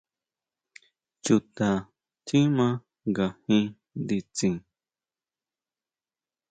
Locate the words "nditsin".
4.03-4.55